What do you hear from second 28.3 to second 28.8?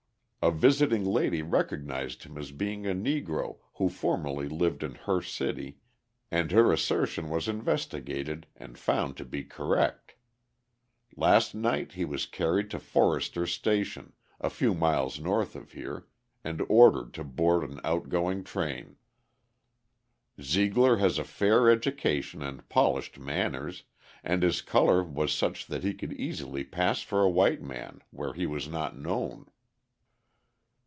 he was